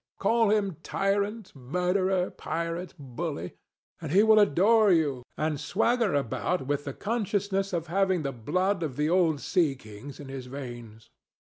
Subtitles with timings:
[0.17, 3.53] Call him tyrant, murderer, pirate, bully;
[4.01, 8.81] and he will adore you, and swagger about with the consciousness of having the blood
[8.81, 11.11] of the old sea kings in his veins.